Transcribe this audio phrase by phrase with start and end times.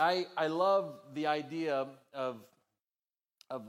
[0.00, 2.36] I, I love the idea of,
[3.50, 3.62] of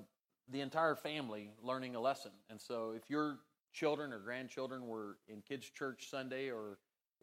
[0.49, 2.31] the entire family learning a lesson.
[2.49, 3.39] And so if your
[3.73, 6.77] children or grandchildren were in kids' church Sunday or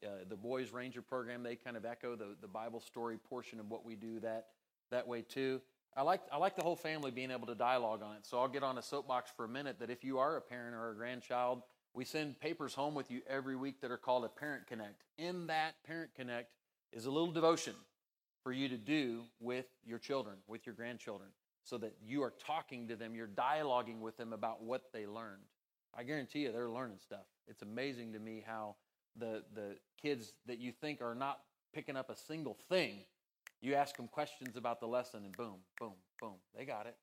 [0.05, 3.71] uh, the boys' ranger program, they kind of echo the, the Bible story portion of
[3.71, 4.49] what we do that,
[4.91, 5.63] that way too.
[5.97, 8.27] I like, I like the whole family being able to dialogue on it.
[8.27, 10.75] So I'll get on a soapbox for a minute that if you are a parent
[10.75, 11.63] or a grandchild,
[11.95, 15.03] we send papers home with you every week that are called a Parent Connect.
[15.17, 16.51] In that Parent Connect
[16.93, 17.73] is a little devotion
[18.49, 21.29] for you to do with your children, with your grandchildren,
[21.65, 25.43] so that you are talking to them, you're dialoguing with them about what they learned.
[25.95, 27.27] I guarantee you they're learning stuff.
[27.47, 28.77] It's amazing to me how
[29.19, 31.41] the, the kids that you think are not
[31.75, 33.01] picking up a single thing,
[33.61, 36.97] you ask them questions about the lesson and boom, boom, boom, they got it.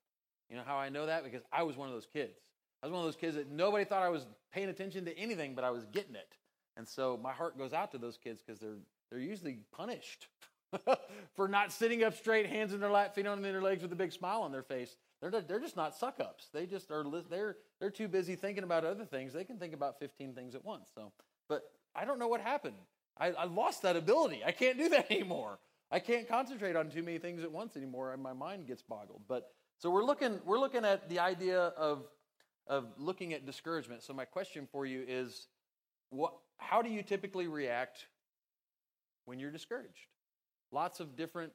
[0.50, 1.22] You know how I know that?
[1.22, 2.40] Because I was one of those kids.
[2.82, 5.54] I was one of those kids that nobody thought I was paying attention to anything,
[5.54, 6.34] but I was getting it.
[6.76, 10.26] And so my heart goes out to those kids because they're they're usually punished
[11.34, 13.96] for not sitting up straight, hands in their lap, feet on their legs with a
[13.96, 14.96] big smile on their face.
[15.20, 16.48] They're, they're just not suck ups.
[16.52, 19.32] They just are, they're, they're too busy thinking about other things.
[19.32, 20.90] They can think about 15 things at once.
[20.94, 21.12] So,
[21.48, 21.62] but
[21.94, 22.76] I don't know what happened.
[23.18, 24.42] I, I lost that ability.
[24.44, 25.58] I can't do that anymore.
[25.90, 29.22] I can't concentrate on too many things at once anymore, and my mind gets boggled.
[29.28, 32.04] But so we're looking, we're looking at the idea of,
[32.66, 34.02] of looking at discouragement.
[34.02, 35.46] So my question for you is,
[36.10, 38.06] what, how do you typically react
[39.26, 40.08] when you're discouraged?
[40.76, 41.54] Lots of different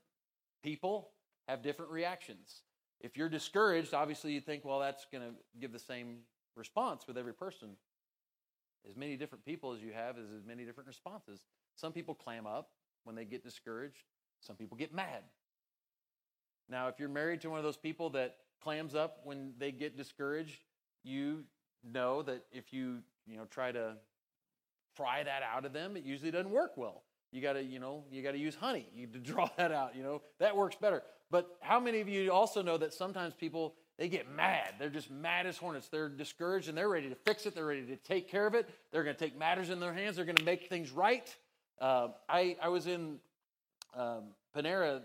[0.64, 1.10] people
[1.48, 2.64] have different reactions.
[3.02, 6.22] If you're discouraged, obviously you think, well, that's going to give the same
[6.56, 7.70] response with every person.
[8.90, 11.46] As many different people as you have is as many different responses.
[11.76, 12.72] Some people clam up
[13.04, 14.06] when they get discouraged.
[14.40, 15.22] Some people get mad.
[16.68, 19.96] Now, if you're married to one of those people that clams up when they get
[19.96, 20.64] discouraged,
[21.04, 21.44] you
[21.84, 23.98] know that if you, you know, try to
[24.96, 27.04] pry that out of them, it usually doesn't work well.
[27.32, 30.04] You got to, you know, you got to use honey to draw that out, you
[30.04, 30.22] know.
[30.40, 31.04] That works better.
[31.30, 34.74] But how many of you also know that sometimes people they get mad.
[34.80, 35.88] They're just mad as hornets.
[35.88, 37.54] They're discouraged and they're ready to fix it.
[37.54, 38.68] They're ready to take care of it.
[38.92, 40.16] They're going to take matters in their hands.
[40.16, 41.36] They're going to make things right.
[41.80, 43.20] Uh, I, I was in
[43.96, 44.24] um,
[44.56, 45.02] Panera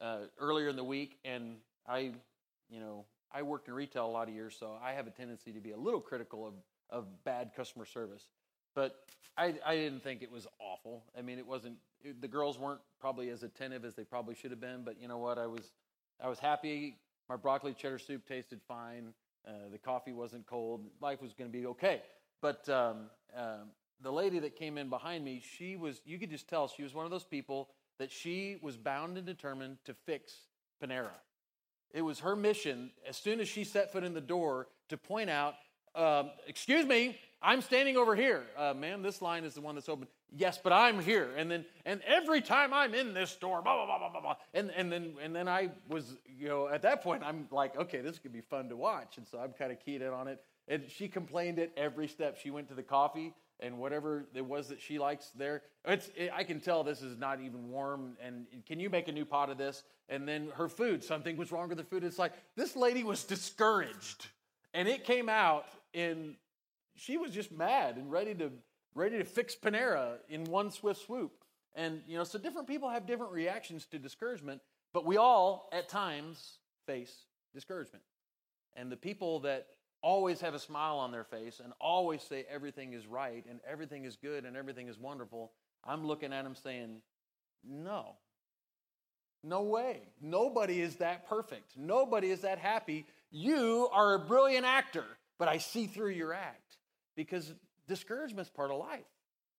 [0.00, 1.56] uh, earlier in the week, and
[1.86, 2.12] I,
[2.70, 5.52] you know, I worked in retail a lot of years, so I have a tendency
[5.52, 6.54] to be a little critical of,
[6.88, 8.24] of bad customer service.
[8.80, 8.96] But
[9.36, 11.04] I, I didn't think it was awful.
[11.18, 11.76] I mean, it wasn't.
[12.02, 14.84] It, the girls weren't probably as attentive as they probably should have been.
[14.86, 15.36] But you know what?
[15.36, 15.70] I was,
[16.18, 16.96] I was happy.
[17.28, 19.12] My broccoli cheddar soup tasted fine.
[19.46, 20.86] Uh, the coffee wasn't cold.
[20.98, 22.00] Life was going to be okay.
[22.40, 23.68] But um, um,
[24.00, 26.00] the lady that came in behind me, she was.
[26.06, 29.26] You could just tell she was one of those people that she was bound and
[29.26, 30.32] determined to fix
[30.82, 31.18] Panera.
[31.92, 35.28] It was her mission, as soon as she set foot in the door, to point
[35.28, 35.56] out,
[35.94, 38.42] um, excuse me, I'm standing over here.
[38.56, 40.08] Uh, ma'am, this line is the one that's open.
[40.36, 41.30] Yes, but I'm here.
[41.36, 44.36] And then, and every time I'm in this store, blah, blah, blah, blah, blah, blah.
[44.52, 48.00] And, and then, and then I was, you know, at that point, I'm like, okay,
[48.02, 49.16] this could be fun to watch.
[49.16, 50.42] And so I'm kind of keyed in on it.
[50.68, 52.38] And she complained at every step.
[52.38, 55.62] She went to the coffee and whatever it was that she likes there.
[55.86, 58.16] It's, it, I can tell this is not even warm.
[58.22, 59.82] And can you make a new pot of this?
[60.10, 62.04] And then her food, something was wrong with the food.
[62.04, 64.26] It's like this lady was discouraged.
[64.74, 66.36] And it came out in
[67.00, 68.50] she was just mad and ready to
[68.94, 71.32] ready to fix Panera in one swift swoop.
[71.74, 74.60] And you know, so different people have different reactions to discouragement,
[74.92, 77.14] but we all at times face
[77.54, 78.04] discouragement.
[78.76, 79.66] And the people that
[80.02, 84.04] always have a smile on their face and always say everything is right and everything
[84.04, 85.52] is good and everything is wonderful,
[85.84, 87.00] I'm looking at them saying,
[87.64, 88.16] "No.
[89.42, 90.02] No way.
[90.20, 91.76] Nobody is that perfect.
[91.78, 93.06] Nobody is that happy.
[93.30, 95.06] You are a brilliant actor,
[95.38, 96.76] but I see through your act
[97.16, 97.54] because
[97.86, 99.04] discouragement is part of life.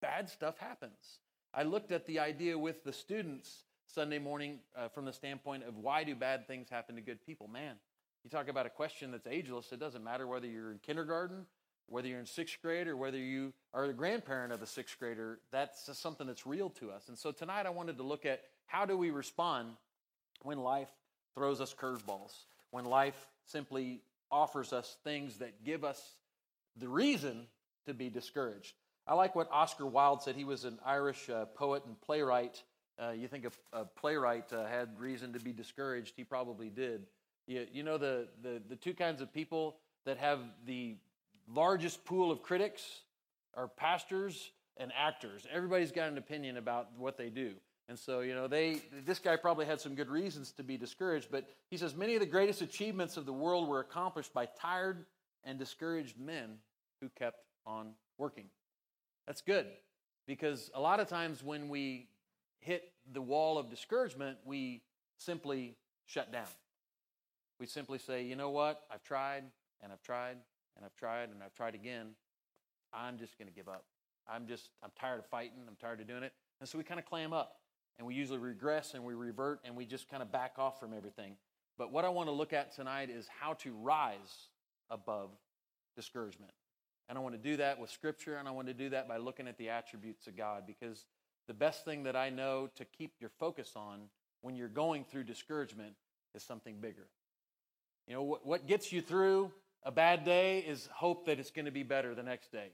[0.01, 1.19] Bad stuff happens.
[1.53, 5.77] I looked at the idea with the students Sunday morning uh, from the standpoint of
[5.77, 7.47] why do bad things happen to good people?
[7.47, 7.75] Man,
[8.23, 9.71] you talk about a question that's ageless.
[9.71, 11.45] It doesn't matter whether you're in kindergarten,
[11.87, 15.39] whether you're in sixth grade, or whether you are the grandparent of a sixth grader.
[15.51, 17.09] That's something that's real to us.
[17.09, 19.71] And so tonight I wanted to look at how do we respond
[20.43, 20.89] when life
[21.35, 24.01] throws us curveballs, when life simply
[24.31, 26.15] offers us things that give us
[26.77, 27.47] the reason
[27.85, 28.73] to be discouraged.
[29.07, 30.35] I like what Oscar Wilde said.
[30.35, 32.61] He was an Irish uh, poet and playwright.
[33.01, 36.13] Uh, you think a, a playwright uh, had reason to be discouraged?
[36.15, 37.05] He probably did.
[37.47, 40.95] You, you know, the, the, the two kinds of people that have the
[41.53, 43.01] largest pool of critics
[43.55, 45.45] are pastors and actors.
[45.51, 47.53] Everybody's got an opinion about what they do.
[47.89, 51.27] And so, you know, they this guy probably had some good reasons to be discouraged,
[51.29, 55.05] but he says many of the greatest achievements of the world were accomplished by tired
[55.43, 56.57] and discouraged men
[57.01, 58.45] who kept on working.
[59.27, 59.67] That's good
[60.27, 62.07] because a lot of times when we
[62.59, 64.81] hit the wall of discouragement, we
[65.17, 66.47] simply shut down.
[67.59, 68.81] We simply say, you know what?
[68.91, 69.43] I've tried
[69.81, 70.37] and I've tried
[70.75, 72.07] and I've tried and I've tried again.
[72.93, 73.85] I'm just going to give up.
[74.27, 75.59] I'm just, I'm tired of fighting.
[75.67, 76.33] I'm tired of doing it.
[76.59, 77.57] And so we kind of clam up
[77.97, 80.93] and we usually regress and we revert and we just kind of back off from
[80.93, 81.35] everything.
[81.77, 84.49] But what I want to look at tonight is how to rise
[84.91, 85.29] above
[85.95, 86.51] discouragement.
[87.09, 89.17] And I want to do that with Scripture, and I want to do that by
[89.17, 91.05] looking at the attributes of God because
[91.47, 94.03] the best thing that I know to keep your focus on
[94.41, 95.95] when you're going through discouragement
[96.35, 97.07] is something bigger.
[98.07, 99.51] You know, what, what gets you through
[99.83, 102.69] a bad day is hope that it's going to be better the next day.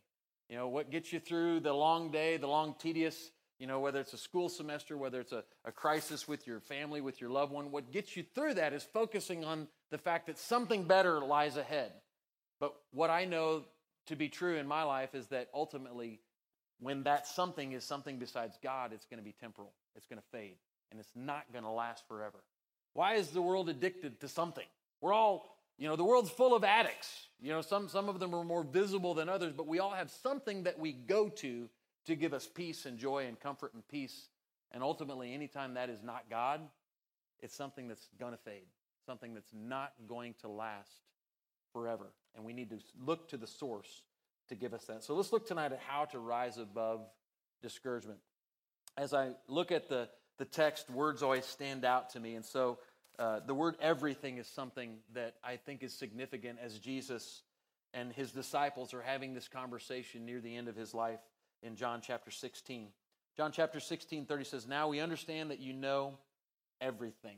[0.50, 4.00] You know, what gets you through the long day, the long, tedious, you know, whether
[4.00, 7.52] it's a school semester, whether it's a, a crisis with your family, with your loved
[7.52, 11.58] one, what gets you through that is focusing on the fact that something better lies
[11.58, 11.92] ahead.
[12.60, 13.64] But what I know
[14.08, 16.20] to be true in my life is that ultimately,
[16.80, 20.28] when that something is something besides God, it's going to be temporal, it's going to
[20.32, 20.56] fade,
[20.92, 22.40] and it's not going to last forever.
[22.94, 24.66] Why is the world addicted to something?
[25.02, 27.28] We're all, you know, the world's full of addicts.
[27.40, 30.10] You know, some, some of them are more visible than others, but we all have
[30.10, 31.70] something that we go to
[32.08, 34.30] to give us peace and joy and comfort and peace.
[34.72, 36.62] And ultimately, anytime that is not God,
[37.40, 38.66] it's something that's going to fade,
[39.06, 40.90] something that's not going to last
[41.74, 42.08] forever.
[42.38, 44.04] And we need to look to the source
[44.48, 45.04] to give us that.
[45.04, 47.02] So let's look tonight at how to rise above
[47.62, 48.20] discouragement.
[48.96, 50.08] As I look at the,
[50.38, 52.36] the text, words always stand out to me.
[52.36, 52.78] And so
[53.20, 57.42] uh, the word everything is something that I think is significant as Jesus
[57.94, 61.20] and his disciples are having this conversation near the end of his life
[61.64, 62.90] in John chapter 16.
[63.36, 66.18] John chapter 16, 30 says, Now we understand that you know
[66.80, 67.38] everything.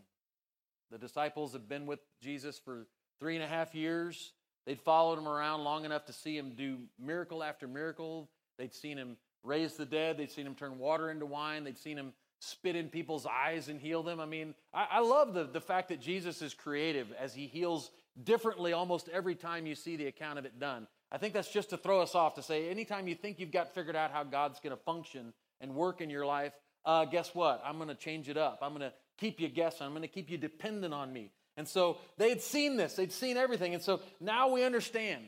[0.92, 2.88] The disciples have been with Jesus for
[3.20, 4.34] three and a half years.
[4.70, 8.30] They'd followed him around long enough to see him do miracle after miracle.
[8.60, 10.16] They'd seen him raise the dead.
[10.16, 11.64] They'd seen him turn water into wine.
[11.64, 14.20] They'd seen him spit in people's eyes and heal them.
[14.20, 17.90] I mean, I, I, love the, the fact that Jesus is creative as he heals
[18.24, 20.86] differently almost every time you see the account of it done.
[21.12, 23.74] I think that's just to throw us off to say anytime you think you've got
[23.74, 26.54] figured out how God's going to function and work in your life,
[26.86, 27.60] uh, guess what?
[27.66, 28.60] I'm going to change it up.
[28.62, 29.88] I'm going to keep you guessing.
[29.88, 31.32] I'm going to keep you dependent on me.
[31.60, 33.74] And so they had seen this, they'd seen everything.
[33.74, 35.26] And so now we understand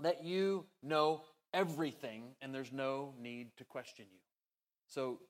[0.00, 1.22] that you know
[1.52, 4.18] everything and there's no need to question you.
[4.88, 5.20] So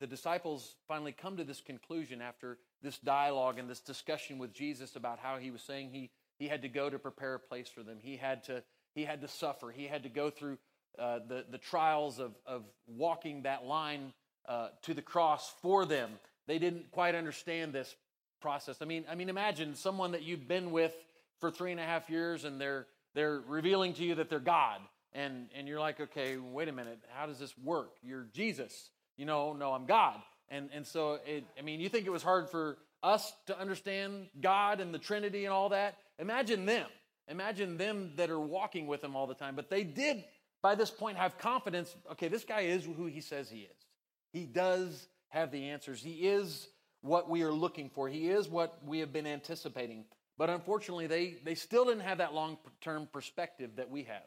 [0.00, 4.96] the disciples finally come to this conclusion after this dialogue and this discussion with Jesus
[4.96, 7.82] about how he was saying he, he had to go to prepare a place for
[7.82, 7.98] them.
[8.00, 8.62] He had to,
[8.94, 9.70] he had to suffer.
[9.70, 10.56] He had to go through
[10.98, 14.14] uh, the, the trials of, of walking that line
[14.48, 16.12] uh, to the cross for them.
[16.46, 17.94] They didn't quite understand this
[18.40, 18.78] process.
[18.80, 20.94] I mean, I mean, imagine someone that you've been with
[21.40, 24.80] for three and a half years, and they're they're revealing to you that they're God,
[25.12, 27.92] and and you're like, okay, wait a minute, how does this work?
[28.02, 29.52] You're Jesus, you know?
[29.52, 31.44] No, I'm God, and and so it.
[31.58, 35.44] I mean, you think it was hard for us to understand God and the Trinity
[35.44, 35.96] and all that?
[36.18, 36.86] Imagine them.
[37.28, 40.24] Imagine them that are walking with Him all the time, but they did
[40.62, 41.94] by this point have confidence.
[42.12, 43.86] Okay, this guy is who He says He is.
[44.32, 46.02] He does have the answers.
[46.02, 46.68] He is
[47.02, 48.08] what we are looking for.
[48.08, 50.04] He is what we have been anticipating.
[50.36, 54.26] But unfortunately, they, they still didn't have that long term perspective that we have.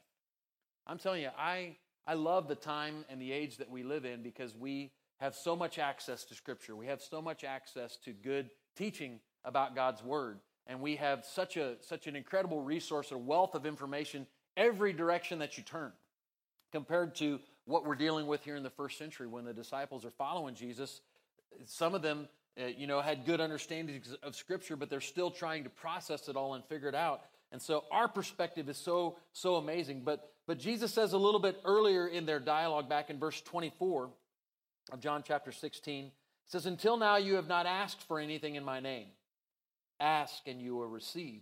[0.88, 4.24] I'm telling you, I, I love the time and the age that we live in
[4.24, 6.76] because we have so much access to Scripture.
[6.76, 10.40] We have so much access to good teaching about God's Word.
[10.68, 15.40] And we have such, a, such an incredible resource, a wealth of information every direction
[15.40, 15.92] that you turn
[16.72, 20.12] compared to what we're dealing with here in the first century when the disciples are
[20.12, 21.02] following Jesus.
[21.66, 22.28] Some of them
[22.60, 26.36] uh, you know, had good understandings of Scripture, but they're still trying to process it
[26.36, 27.22] all and figure it out.
[27.52, 30.02] And so our perspective is so, so amazing.
[30.04, 34.10] But, but Jesus says a little bit earlier in their dialogue, back in verse 24
[34.92, 36.12] of John chapter 16,
[36.48, 39.08] says, Until now you have not asked for anything in my name.
[40.00, 41.42] Ask and you will receive,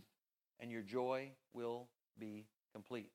[0.60, 1.88] and your joy will
[2.20, 3.10] be complete.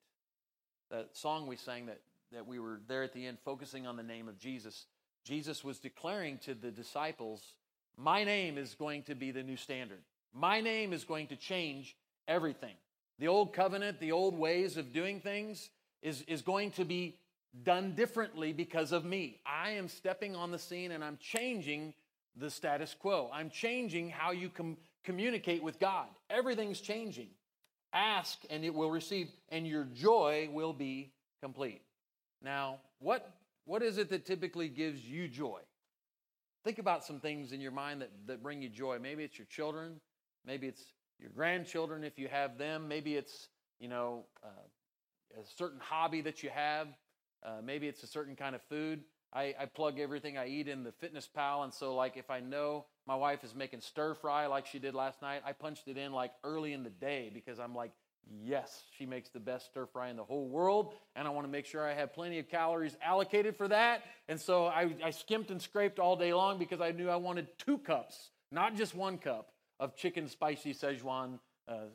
[0.89, 4.03] That song we sang that, that we were there at the end, focusing on the
[4.03, 4.85] name of Jesus,
[5.23, 7.53] Jesus was declaring to the disciples
[7.97, 10.01] my name is going to be the new standard.
[10.33, 11.95] My name is going to change
[12.27, 12.75] everything.
[13.19, 15.69] The old covenant, the old ways of doing things
[16.01, 17.17] is, is going to be
[17.63, 19.39] done differently because of me.
[19.45, 21.93] I am stepping on the scene and I'm changing
[22.35, 23.29] the status quo.
[23.33, 26.07] I'm changing how you com- communicate with God.
[26.29, 27.29] Everything's changing.
[27.93, 31.81] Ask and it will receive, and your joy will be complete.
[32.41, 33.31] Now, what,
[33.63, 35.59] what is it that typically gives you joy?
[36.65, 38.97] Think about some things in your mind that, that bring you joy.
[38.99, 40.01] Maybe it's your children.
[40.47, 40.81] Maybe it's
[41.19, 42.87] your grandchildren if you have them.
[42.87, 46.87] Maybe it's, you know, uh, a certain hobby that you have.
[47.45, 49.03] Uh, maybe it's a certain kind of food.
[49.31, 52.39] I, I, plug everything I eat in the Fitness Pal, and so like if I
[52.39, 55.97] know my wife is making stir fry like she did last night, I punched it
[55.97, 57.91] in like early in the day because I'm like,
[58.43, 61.51] yes, she makes the best stir fry in the whole world, and I want to
[61.51, 64.03] make sure I have plenty of calories allocated for that.
[64.27, 67.47] And so I, I skimped and scraped all day long because I knew I wanted
[67.57, 71.39] two cups, not just one cup, of chicken spicy Szechuan.
[71.67, 71.85] Uh,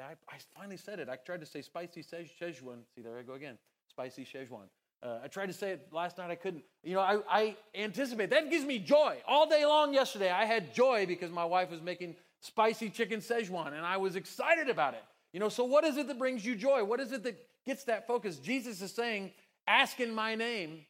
[0.00, 1.08] I, I, finally said it.
[1.08, 2.78] I tried to say spicy Szechuan.
[2.94, 3.58] See, there I go again.
[3.88, 4.68] Spicy Szechuan.
[5.02, 6.30] Uh, I tried to say it last night.
[6.30, 6.64] I couldn't.
[6.82, 8.30] You know, I, I anticipate.
[8.30, 9.18] That gives me joy.
[9.26, 13.68] All day long yesterday, I had joy because my wife was making spicy chicken Szechuan,
[13.68, 15.04] and I was excited about it.
[15.32, 16.84] You know, so what is it that brings you joy?
[16.84, 18.36] What is it that gets that focus?
[18.36, 19.32] Jesus is saying,
[19.66, 20.86] Ask in my name,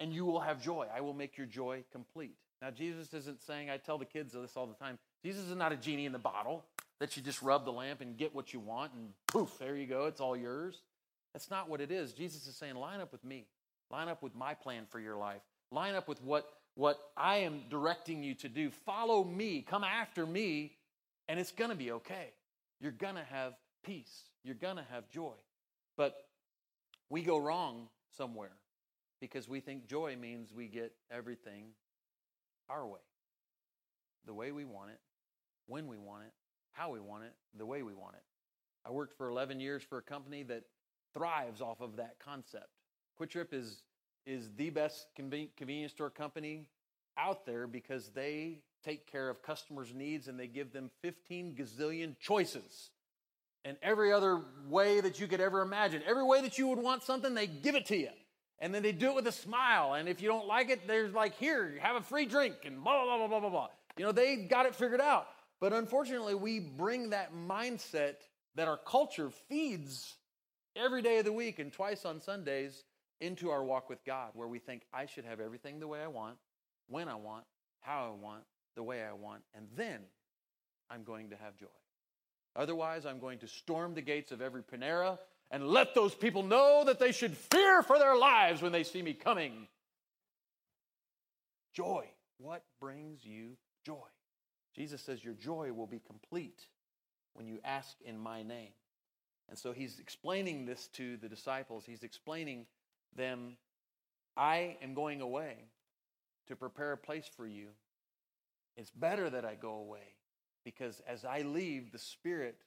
[0.00, 0.86] and you will have joy.
[0.94, 2.34] I will make your joy complete.
[2.62, 4.98] Now, Jesus isn't saying, I tell the kids this all the time.
[5.22, 6.64] Jesus is not a genie in the bottle
[6.98, 9.86] that you just rub the lamp and get what you want, and poof, there you
[9.86, 10.82] go, it's all yours.
[11.32, 12.12] That's not what it is.
[12.12, 13.46] Jesus is saying, line up with me.
[13.90, 15.42] Line up with my plan for your life.
[15.70, 18.70] Line up with what, what I am directing you to do.
[18.70, 19.62] Follow me.
[19.62, 20.72] Come after me,
[21.28, 22.32] and it's going to be okay.
[22.80, 23.54] You're going to have
[23.84, 24.24] peace.
[24.44, 25.34] You're going to have joy.
[25.96, 26.16] But
[27.10, 28.56] we go wrong somewhere
[29.20, 31.64] because we think joy means we get everything
[32.68, 33.00] our way,
[34.26, 35.00] the way we want it,
[35.66, 36.32] when we want it,
[36.72, 38.22] how we want it, the way we want it.
[38.86, 40.62] I worked for 11 years for a company that
[41.14, 42.68] thrives off of that concept.
[43.20, 43.82] QuikTrip is,
[44.26, 46.68] is the best convenience store company
[47.18, 52.18] out there because they take care of customers' needs and they give them 15 gazillion
[52.18, 52.90] choices.
[53.64, 57.02] And every other way that you could ever imagine, every way that you would want
[57.02, 58.10] something, they give it to you.
[58.60, 59.94] And then they do it with a smile.
[59.94, 63.04] And if you don't like it, there's like, here, have a free drink and blah,
[63.04, 63.68] blah, blah, blah, blah, blah.
[63.96, 65.26] You know, they got it figured out.
[65.60, 68.14] But unfortunately, we bring that mindset
[68.54, 70.16] that our culture feeds
[70.74, 72.84] every day of the week and twice on Sundays
[73.20, 76.06] into our walk with God, where we think, I should have everything the way I
[76.06, 76.36] want,
[76.88, 77.44] when I want,
[77.80, 78.44] how I want,
[78.78, 79.98] the way I want, and then
[80.88, 81.66] I'm going to have joy.
[82.54, 85.18] Otherwise, I'm going to storm the gates of every Panera
[85.50, 89.02] and let those people know that they should fear for their lives when they see
[89.02, 89.66] me coming.
[91.74, 92.04] Joy.
[92.38, 94.06] What brings you joy?
[94.76, 96.62] Jesus says, Your joy will be complete
[97.34, 98.70] when you ask in my name.
[99.48, 101.82] And so he's explaining this to the disciples.
[101.84, 102.66] He's explaining
[103.16, 103.56] them,
[104.36, 105.64] I am going away
[106.46, 107.70] to prepare a place for you.
[108.78, 110.14] It's better that I go away
[110.64, 112.60] because as I leave, the Spirit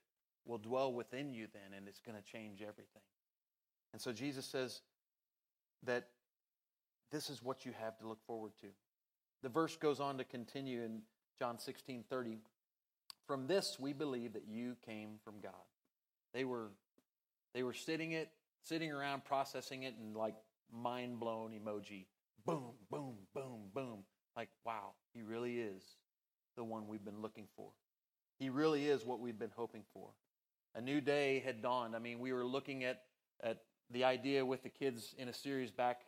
[0.46, 3.02] will dwell within you then, and it's going to change everything.
[3.94, 4.82] And so Jesus says
[5.84, 6.10] that
[7.14, 8.68] this is what you have to look forward to.
[9.42, 11.02] The verse goes on to continue in
[11.40, 12.40] John 16 30.
[13.26, 15.54] From this we believe that you came from God.
[16.34, 16.72] They were
[17.54, 18.30] they were sitting it,
[18.64, 20.36] sitting around processing it and like
[20.74, 22.06] mind blown emoji.
[22.46, 24.00] Boom, boom, boom, boom.
[24.36, 25.84] Like, wow, he really is
[26.56, 27.70] the one we've been looking for.
[28.40, 30.10] He really is what we've been hoping for.
[30.76, 31.96] A new day had dawned.
[31.96, 33.04] I mean, we were looking at,
[33.44, 33.60] at
[33.92, 36.02] the idea with the kids in a series back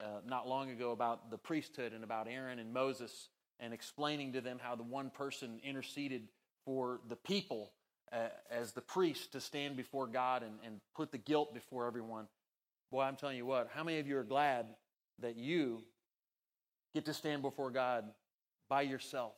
[0.00, 3.28] uh, not long ago about the priesthood and about Aaron and Moses
[3.60, 6.28] and explaining to them how the one person interceded
[6.64, 7.72] for the people
[8.12, 12.26] uh, as the priest to stand before God and, and put the guilt before everyone.
[12.90, 14.66] Boy, I'm telling you what, how many of you are glad
[15.20, 15.82] that you
[16.94, 18.04] get to stand before God
[18.68, 19.32] by yourself?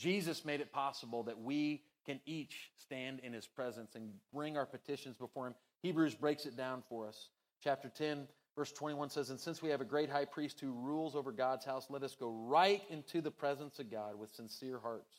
[0.00, 4.64] Jesus made it possible that we can each stand in his presence and bring our
[4.64, 5.54] petitions before him.
[5.82, 7.28] Hebrews breaks it down for us.
[7.62, 8.26] Chapter 10,
[8.56, 11.66] verse 21 says, And since we have a great high priest who rules over God's
[11.66, 15.12] house, let us go right into the presence of God with sincere hearts,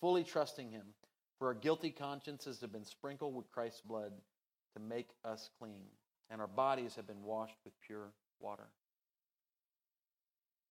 [0.00, 0.86] fully trusting him.
[1.38, 4.12] For our guilty consciences have been sprinkled with Christ's blood
[4.74, 5.82] to make us clean,
[6.30, 8.68] and our bodies have been washed with pure water.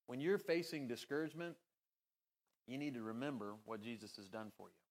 [0.07, 1.55] When you're facing discouragement,
[2.67, 4.85] you need to remember what Jesus has done for you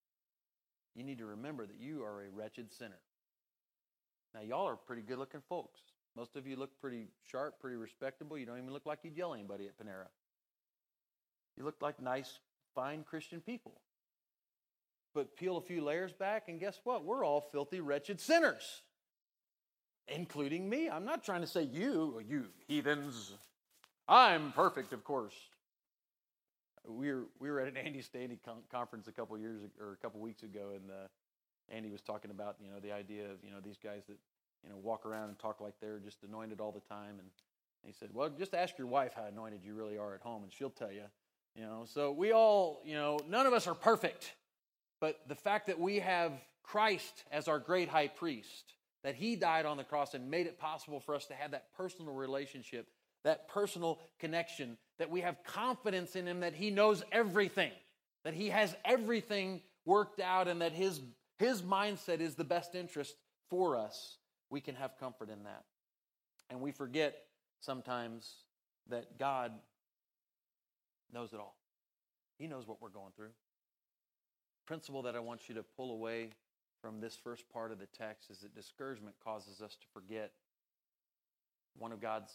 [0.95, 3.01] you need to remember that you are a wretched sinner.
[4.35, 5.81] Now, y'all are pretty good looking folks.
[6.17, 8.39] Most of you look pretty sharp, pretty respectable.
[8.39, 10.07] You don't even look like you'd yell anybody at Panera.
[11.57, 12.39] You look like nice,
[12.75, 13.81] fine Christian people.
[15.15, 17.05] But peel a few layers back, and guess what?
[17.05, 18.83] We're all filthy, wretched sinners,
[20.09, 20.89] including me.
[20.89, 23.33] I'm not trying to say you, you heathens.
[24.09, 25.35] I'm perfect, of course
[26.89, 29.97] we were we were at an Andy Stanley con- conference a couple years or a
[29.97, 33.51] couple weeks ago, and uh, Andy was talking about you know the idea of you
[33.51, 34.17] know these guys that
[34.63, 37.29] you know walk around and talk like they're just anointed all the time, and
[37.85, 40.53] he said, well, just ask your wife how anointed you really are at home, and
[40.53, 41.05] she'll tell you.
[41.57, 44.35] You know, so we all you know none of us are perfect,
[45.01, 48.75] but the fact that we have Christ as our great high priest,
[49.05, 51.73] that He died on the cross and made it possible for us to have that
[51.77, 52.89] personal relationship
[53.25, 57.73] that personal connection, that we have confidence in Him that He knows everything.
[58.25, 61.01] that He has everything worked out and that His,
[61.39, 63.15] his mindset is the best interest
[63.51, 64.17] for us,
[64.51, 65.65] we can have comfort in that.
[66.51, 67.17] And we forget
[67.61, 68.35] sometimes
[68.89, 69.53] that God
[71.13, 71.57] knows it all.
[72.39, 73.31] He knows what we're going through.
[74.67, 76.31] Principle that I want you to pull away
[76.81, 80.33] from this first part of the text is that discouragement causes us to forget
[81.79, 82.33] one of God's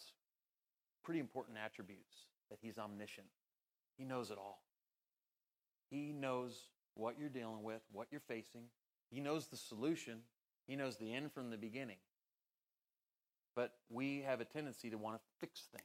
[1.04, 3.28] pretty important attributes that He's omniscient.
[3.96, 4.62] He knows it all.
[5.90, 8.62] He knows what you're dealing with, what you're facing.
[9.10, 10.20] He knows the solution.
[10.66, 11.96] He knows the end from the beginning.
[13.56, 15.84] But we have a tendency to want to fix things,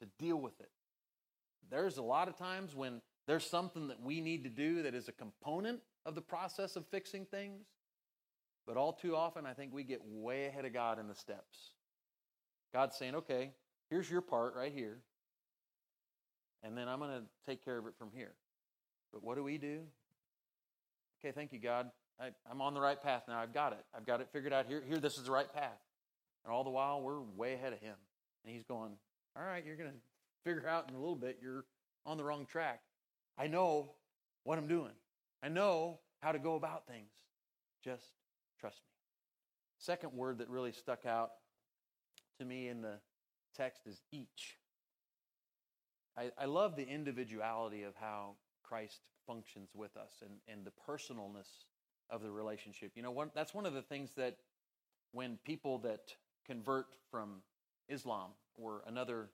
[0.00, 0.70] to deal with it.
[1.68, 5.08] There's a lot of times when there's something that we need to do that is
[5.08, 7.66] a component of the process of fixing things.
[8.66, 11.72] But all too often, I think we get way ahead of God in the steps.
[12.72, 13.50] God's saying, okay,
[13.90, 14.98] here's your part right here.
[16.66, 18.32] And then I'm going to take care of it from here.
[19.12, 19.82] But what do we do?
[21.20, 21.90] Okay, thank you, God.
[22.20, 23.38] I, am on the right path now.
[23.38, 23.84] I've got it.
[23.96, 24.66] I've got it figured out.
[24.66, 25.78] Here, here, this is the right path.
[26.44, 27.94] And all the while, we're way ahead of Him.
[28.44, 28.92] And He's going,
[29.36, 29.96] All right, you're going to
[30.44, 31.64] figure out in a little bit you're
[32.04, 32.80] on the wrong track.
[33.38, 33.92] I know
[34.42, 34.92] what I'm doing,
[35.42, 37.10] I know how to go about things.
[37.84, 38.04] Just
[38.58, 38.90] trust me.
[39.78, 41.30] Second word that really stuck out
[42.40, 42.98] to me in the
[43.56, 44.56] text is each.
[46.16, 48.32] I, I love the individuality of how
[48.62, 51.64] Christ functions with us and, and the personalness
[52.10, 52.92] of the relationship.
[52.94, 54.36] You know, one, that's one of the things that
[55.12, 56.14] when people that
[56.46, 57.42] convert from
[57.88, 59.30] Islam or another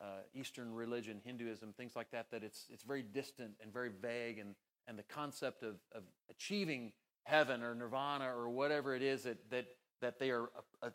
[0.00, 4.38] uh, Eastern religion, Hinduism, things like that, that it's, it's very distant and very vague,
[4.38, 4.54] and,
[4.88, 6.92] and the concept of, of achieving
[7.24, 9.66] heaven or nirvana or whatever it is that, that,
[10.00, 10.50] that they are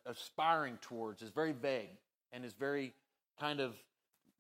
[0.06, 1.90] aspiring towards is very vague
[2.32, 2.94] and is very
[3.40, 3.74] kind of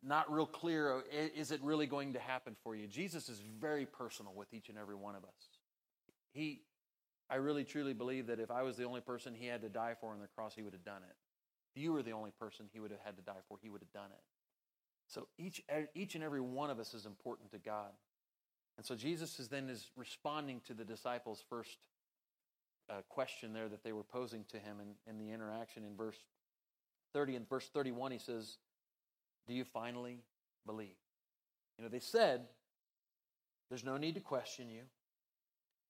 [0.01, 1.03] not real clear.
[1.12, 2.88] Is it really going to happen for you?
[2.88, 5.50] Jesus is very personal with each and every one of us.
[6.32, 6.62] He,
[7.29, 9.96] I really truly believe that if I was the only person he had to die
[10.00, 11.16] for on the cross, he would have done it.
[11.75, 13.81] If you were the only person he would have had to die for, he would
[13.81, 14.24] have done it.
[15.07, 15.62] So each,
[15.96, 17.92] each and every one of us is important to God.
[18.77, 21.77] And so Jesus is then is responding to the disciples' first
[22.90, 26.18] uh, question there that they were posing to him in, in the interaction in verse
[27.14, 28.57] 30 and verse 31 he says
[29.50, 30.20] do you finally
[30.66, 30.96] believe
[31.77, 32.46] you know they said
[33.70, 34.83] there's no need to question you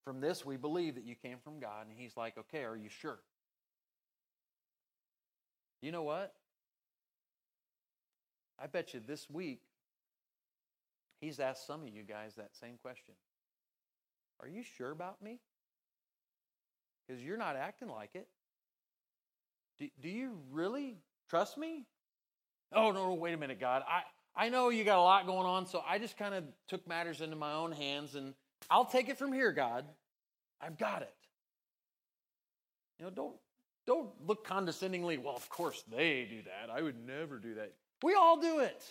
[0.04, 2.90] from this we believe that you came from god and he's like okay are you
[2.90, 3.20] sure
[5.82, 6.34] you know what
[8.62, 9.62] I bet you this week
[11.22, 13.16] he's asked some of you guys that same question.
[14.42, 15.40] Are you sure about me?
[17.08, 18.28] Because you're not acting like it.
[19.80, 20.98] Do, do you really
[21.30, 21.86] trust me?
[22.74, 23.84] Oh, no, no, wait a minute, God.
[23.88, 24.04] I,
[24.36, 27.22] I know you got a lot going on, so I just kind of took matters
[27.22, 28.34] into my own hands and
[28.70, 29.86] I'll take it from here, God.
[30.62, 31.14] I've got it.
[33.00, 33.36] You know, don't
[33.88, 36.70] don't look condescendingly, well, of course they do that.
[36.72, 37.74] I would never do that.
[38.04, 38.84] We all do it.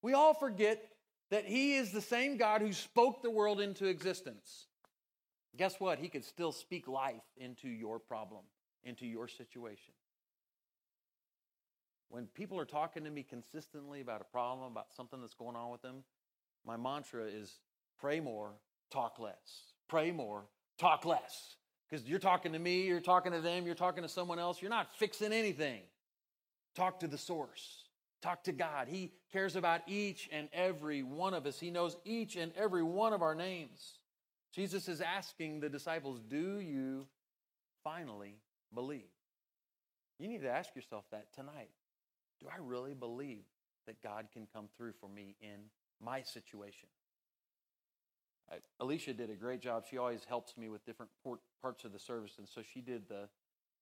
[0.00, 0.82] We all forget
[1.30, 4.68] that He is the same God who spoke the world into existence.
[5.56, 5.98] Guess what?
[5.98, 8.42] He could still speak life into your problem,
[8.84, 9.92] into your situation.
[12.08, 15.70] When people are talking to me consistently about a problem, about something that's going on
[15.70, 16.04] with them,
[16.64, 17.58] my mantra is
[17.98, 18.52] pray more,
[18.90, 19.72] talk less.
[19.88, 20.44] Pray more,
[20.78, 21.56] talk less.
[21.88, 24.70] Because you're talking to me, you're talking to them, you're talking to someone else, you're
[24.70, 25.82] not fixing anything.
[26.74, 27.84] Talk to the source.
[28.22, 28.88] Talk to God.
[28.88, 31.60] He cares about each and every one of us.
[31.60, 33.98] He knows each and every one of our names.
[34.52, 37.06] Jesus is asking the disciples, Do you
[37.84, 38.36] finally
[38.74, 39.04] believe?
[40.18, 41.70] You need to ask yourself that tonight.
[42.40, 43.44] Do I really believe
[43.86, 45.70] that God can come through for me in
[46.02, 46.88] my situation?
[48.78, 49.84] Alicia did a great job.
[49.90, 51.10] She always helps me with different
[51.60, 52.34] parts of the service.
[52.38, 53.28] And so she did the,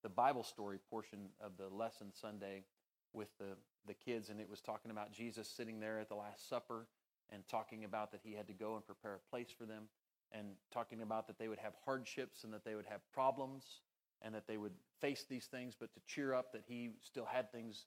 [0.02, 2.64] the Bible story portion of the lesson Sunday
[3.12, 6.48] with the, the kids, and it was talking about Jesus sitting there at the Last
[6.48, 6.86] Supper
[7.30, 9.84] and talking about that he had to go and prepare a place for them,
[10.32, 13.80] and talking about that they would have hardships and that they would have problems
[14.22, 17.52] and that they would face these things, but to cheer up that he still had
[17.52, 17.86] things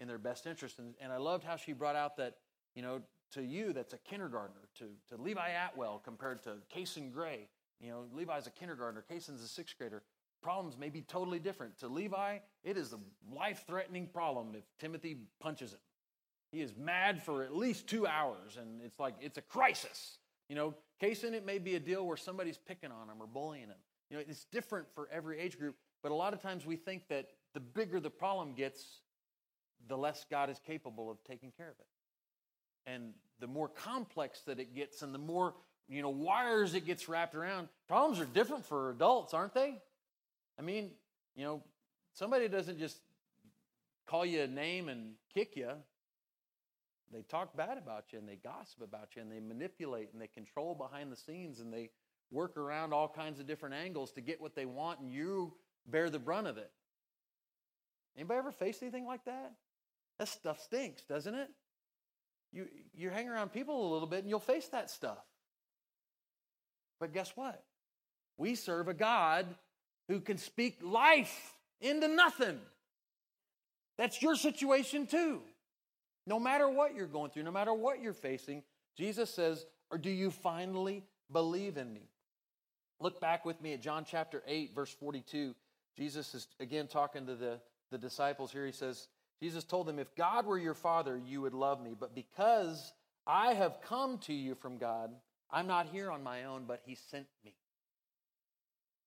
[0.00, 0.78] in their best interest.
[0.78, 2.36] And, and I loved how she brought out that,
[2.74, 3.00] you know,
[3.32, 7.48] to you that's a kindergartner, to, to Levi Atwell compared to Cason Gray.
[7.80, 10.02] You know, Levi's a kindergartner, Cason's a sixth grader
[10.42, 11.78] problems may be totally different.
[11.78, 12.98] To Levi, it is a
[13.34, 15.80] life threatening problem if Timothy punches him.
[16.52, 20.18] He is mad for at least two hours, and it's like it's a crisis.
[20.48, 23.68] You know, Cason, it may be a deal where somebody's picking on him or bullying
[23.68, 23.76] him.
[24.10, 27.08] You know, it's different for every age group, but a lot of times we think
[27.08, 29.00] that the bigger the problem gets,
[29.86, 32.90] the less God is capable of taking care of it.
[32.90, 35.54] and the more complex that it gets and the more
[35.88, 39.78] you know wires it gets wrapped around problems are different for adults aren't they?
[40.58, 40.90] I mean
[41.36, 41.62] you know
[42.14, 42.98] somebody doesn't just
[44.06, 45.70] call you a name and kick you.
[47.12, 50.26] They talk bad about you and they gossip about you and they manipulate and they
[50.26, 51.90] control behind the scenes and they
[52.30, 55.54] work around all kinds of different angles to get what they want and you
[55.86, 56.70] bear the brunt of it.
[58.16, 59.52] Anybody ever faced anything like that
[60.18, 61.48] that stuff stinks doesn't it
[62.52, 65.18] you you hang around people a little bit and you'll face that stuff
[67.00, 67.62] but guess what?
[68.36, 69.46] We serve a God
[70.08, 72.58] who can speak life into nothing.
[73.96, 75.40] That's your situation too.
[76.26, 78.62] No matter what you're going through, no matter what you're facing,
[78.96, 82.08] Jesus says, Or do you finally believe in me?
[83.00, 85.54] Look back with me at John chapter 8, verse 42.
[85.96, 88.66] Jesus is again talking to the, the disciples here.
[88.66, 89.08] He says,
[89.40, 91.94] Jesus told them, If God were your father, you would love me.
[91.98, 92.92] But because
[93.26, 95.10] I have come to you from God,
[95.50, 97.54] I'm not here on my own, but He sent me.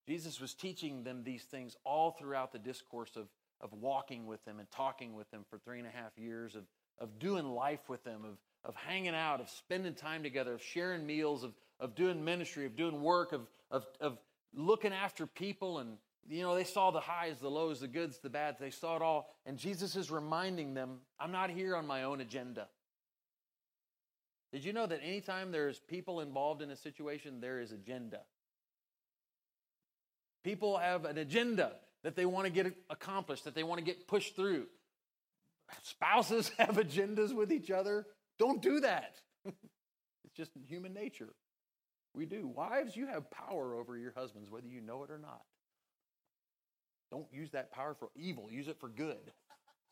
[0.07, 3.27] Jesus was teaching them these things all throughout the discourse of,
[3.59, 6.63] of walking with them and talking with them for three and a half years, of,
[6.99, 11.05] of doing life with them, of, of hanging out, of spending time together, of sharing
[11.05, 14.17] meals, of, of doing ministry, of doing work, of, of, of
[14.55, 15.79] looking after people.
[15.79, 15.97] And,
[16.29, 18.59] you know, they saw the highs, the lows, the goods, the bads.
[18.59, 19.33] They saw it all.
[19.45, 22.67] And Jesus is reminding them, I'm not here on my own agenda.
[24.51, 28.19] Did you know that anytime there's people involved in a situation, there is agenda?
[30.43, 34.07] People have an agenda that they want to get accomplished, that they want to get
[34.07, 34.65] pushed through.
[35.83, 38.05] Spouses have agendas with each other.
[38.39, 39.15] Don't do that.
[39.45, 41.29] it's just human nature.
[42.13, 42.47] We do.
[42.47, 45.41] Wives, you have power over your husbands, whether you know it or not.
[47.11, 49.31] Don't use that power for evil, use it for good.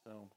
[0.05, 0.29] So,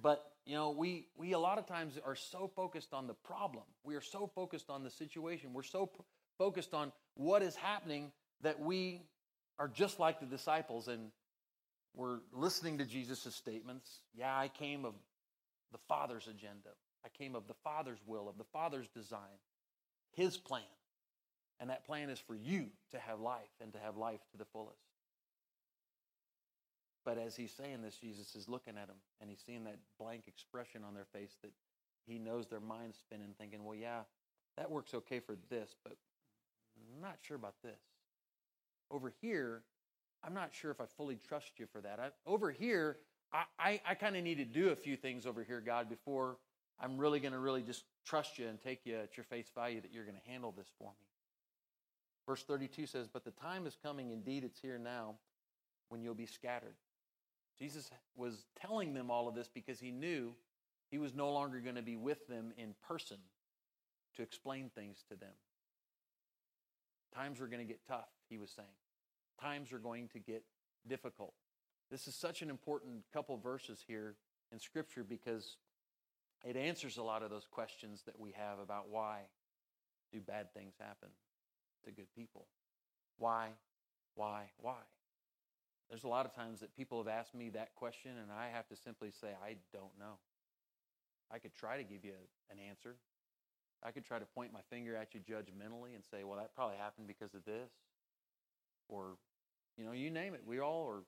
[0.00, 3.64] but you know, we we a lot of times are so focused on the problem.
[3.82, 5.52] We are so focused on the situation.
[5.52, 6.04] We're so p-
[6.38, 9.02] focused on what is happening that we
[9.58, 11.10] are just like the disciples and
[11.94, 14.00] we're listening to Jesus' statements.
[14.14, 14.94] Yeah, I came of
[15.72, 16.70] the Father's agenda.
[17.04, 19.40] I came of the Father's will, of the Father's design,
[20.12, 20.62] His plan.
[21.60, 24.44] And that plan is for you to have life and to have life to the
[24.44, 24.87] fullest.
[27.08, 30.24] But as he's saying this, Jesus is looking at them and he's seeing that blank
[30.26, 31.52] expression on their face that
[32.06, 34.00] he knows their mind's spinning, thinking, well, yeah,
[34.58, 35.96] that works okay for this, but
[36.76, 37.80] I'm not sure about this.
[38.90, 39.62] Over here,
[40.22, 41.98] I'm not sure if I fully trust you for that.
[41.98, 42.98] I, over here,
[43.32, 46.36] I, I, I kind of need to do a few things over here, God, before
[46.78, 49.80] I'm really going to really just trust you and take you at your face value
[49.80, 51.06] that you're going to handle this for me.
[52.26, 55.14] Verse 32 says, But the time is coming, indeed, it's here now,
[55.88, 56.74] when you'll be scattered.
[57.58, 60.34] Jesus was telling them all of this because he knew
[60.90, 63.18] he was no longer going to be with them in person
[64.16, 65.32] to explain things to them.
[67.14, 68.68] Times were going to get tough, he was saying.
[69.40, 70.44] Times are going to get
[70.86, 71.34] difficult.
[71.90, 74.14] This is such an important couple verses here
[74.52, 75.56] in Scripture because
[76.44, 79.20] it answers a lot of those questions that we have about why
[80.12, 81.08] do bad things happen
[81.84, 82.46] to good people?
[83.18, 83.48] Why,
[84.14, 84.76] why, why?
[85.88, 88.68] There's a lot of times that people have asked me that question, and I have
[88.68, 90.18] to simply say, I don't know.
[91.30, 92.12] I could try to give you
[92.50, 92.96] an answer.
[93.82, 96.76] I could try to point my finger at you judgmentally and say, well, that probably
[96.76, 97.70] happened because of this.
[98.88, 99.16] Or,
[99.76, 100.42] you know, you name it.
[100.44, 101.02] We all are,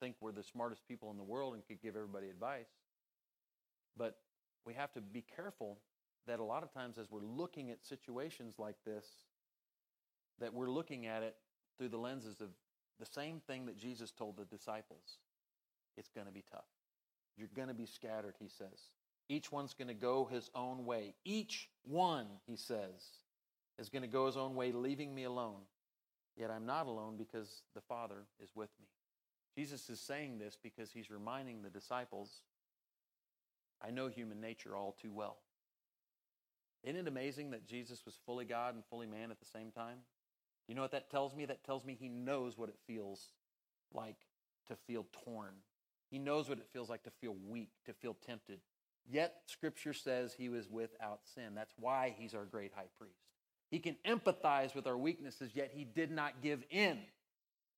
[0.00, 2.68] think we're the smartest people in the world and could give everybody advice.
[3.96, 4.16] But
[4.64, 5.78] we have to be careful
[6.26, 9.06] that a lot of times as we're looking at situations like this,
[10.40, 11.36] that we're looking at it
[11.76, 12.48] through the lenses of
[12.98, 15.18] the same thing that Jesus told the disciples.
[15.96, 16.64] It's going to be tough.
[17.36, 18.80] You're going to be scattered, he says.
[19.28, 21.14] Each one's going to go his own way.
[21.24, 23.20] Each one, he says,
[23.78, 25.60] is going to go his own way, leaving me alone.
[26.36, 28.86] Yet I'm not alone because the Father is with me.
[29.56, 32.42] Jesus is saying this because he's reminding the disciples
[33.80, 35.36] I know human nature all too well.
[36.82, 39.98] Isn't it amazing that Jesus was fully God and fully man at the same time?
[40.68, 41.46] You know what that tells me?
[41.46, 43.32] That tells me he knows what it feels
[43.92, 44.18] like
[44.68, 45.54] to feel torn.
[46.10, 48.60] He knows what it feels like to feel weak, to feel tempted.
[49.10, 51.54] Yet, Scripture says he was without sin.
[51.54, 53.14] That's why he's our great high priest.
[53.70, 56.98] He can empathize with our weaknesses, yet he did not give in.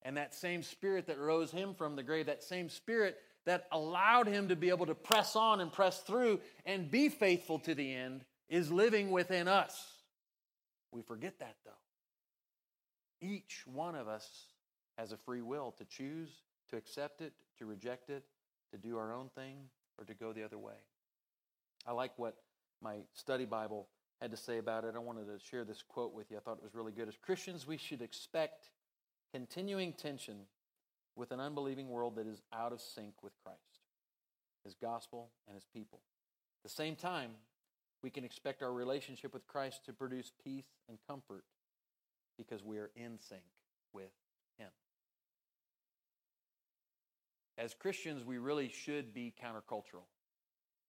[0.02, 4.26] And that same spirit that rose him from the grave, that same spirit that allowed
[4.26, 7.94] him to be able to press on and press through and be faithful to the
[7.94, 9.86] end, is living within us.
[10.90, 11.70] We forget that, though.
[13.20, 14.46] Each one of us
[14.98, 16.30] has a free will to choose
[16.70, 18.24] to accept it, to reject it,
[18.72, 19.56] to do our own thing,
[19.98, 20.74] or to go the other way.
[21.86, 22.36] I like what
[22.82, 23.88] my study Bible
[24.20, 24.94] had to say about it.
[24.94, 26.36] I wanted to share this quote with you.
[26.36, 27.08] I thought it was really good.
[27.08, 28.70] As Christians, we should expect
[29.32, 30.36] continuing tension
[31.16, 33.58] with an unbelieving world that is out of sync with Christ,
[34.64, 36.00] His gospel, and His people.
[36.64, 37.30] At the same time,
[38.02, 41.44] we can expect our relationship with Christ to produce peace and comfort
[42.40, 43.42] because we are in sync
[43.92, 44.10] with
[44.58, 44.68] Him.
[47.58, 50.06] As Christians, we really should be countercultural.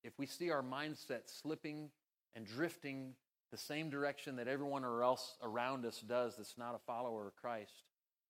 [0.04, 1.90] If we see our mindset slipping
[2.34, 3.16] and drifting
[3.52, 7.84] the same direction that everyone else around us does that's not a follower of Christ,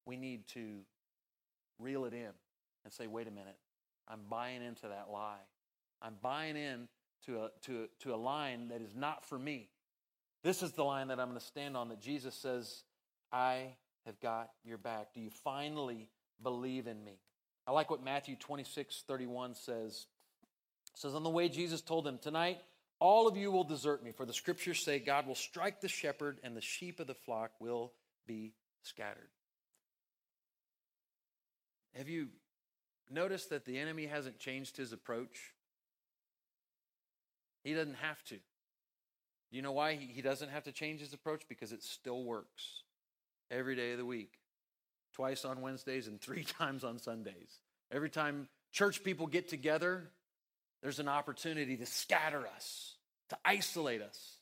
[0.07, 0.79] we need to
[1.77, 2.31] reel it in
[2.83, 3.57] and say, wait a minute,
[4.07, 5.45] I'm buying into that lie.
[6.01, 6.87] I'm buying in
[7.27, 9.69] to a, to, to a line that is not for me.
[10.43, 12.83] This is the line that I'm going to stand on that Jesus says,
[13.31, 15.13] I have got your back.
[15.13, 16.09] Do you finally
[16.41, 17.19] believe in me?
[17.67, 20.07] I like what Matthew 26, 31 says.
[20.93, 22.59] It says, On the way, Jesus told them, Tonight,
[22.99, 26.39] all of you will desert me, for the scriptures say God will strike the shepherd,
[26.43, 27.93] and the sheep of the flock will
[28.27, 29.29] be scattered.
[31.95, 32.29] Have you
[33.09, 35.53] noticed that the enemy hasn't changed his approach?
[37.63, 38.35] He doesn't have to.
[38.35, 41.43] Do you know why he doesn't have to change his approach?
[41.47, 42.83] Because it still works
[43.51, 44.33] every day of the week,
[45.13, 47.59] twice on Wednesdays and three times on Sundays.
[47.91, 50.09] Every time church people get together,
[50.81, 52.95] there's an opportunity to scatter us,
[53.29, 54.37] to isolate us.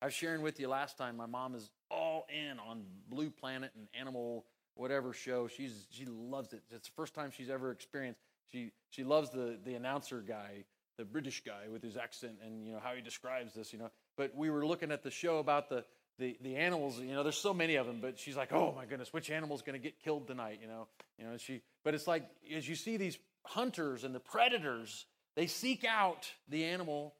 [0.00, 3.72] I was sharing with you last time, my mom is all in on Blue Planet
[3.76, 5.48] and Animal whatever show.
[5.48, 6.62] She's she loves it.
[6.70, 8.20] It's the first time she's ever experienced.
[8.52, 10.64] She she loves the the announcer guy,
[10.98, 13.90] the British guy with his accent and you know how he describes this, you know.
[14.16, 15.84] But we were looking at the show about the
[16.22, 18.86] the, the animals, you know, there's so many of them, but she's like, oh my
[18.86, 20.86] goodness, which animal's going to get killed tonight, you know?
[21.18, 25.48] You know, she, but it's like, as you see these hunters and the predators, they
[25.48, 27.14] seek out the animal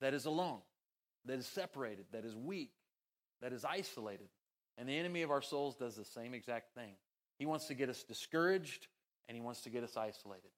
[0.00, 0.60] that is alone,
[1.26, 2.70] that is separated, that is weak,
[3.42, 4.28] that is isolated.
[4.78, 6.94] And the enemy of our souls does the same exact thing.
[7.38, 8.86] He wants to get us discouraged
[9.28, 10.50] and he wants to get us isolated.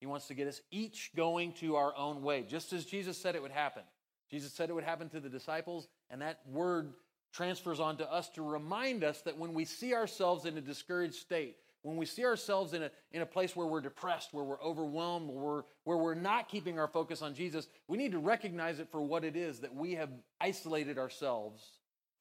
[0.00, 3.36] He wants to get us each going to our own way, just as Jesus said
[3.36, 3.84] it would happen.
[4.28, 6.94] Jesus said it would happen to the disciples, and that word
[7.32, 11.14] transfers on to us to remind us that when we see ourselves in a discouraged
[11.14, 14.62] state, when we see ourselves in a, in a place where we're depressed, where we're
[14.62, 18.78] overwhelmed, where we're, where we're not keeping our focus on Jesus, we need to recognize
[18.78, 21.62] it for what it is that we have isolated ourselves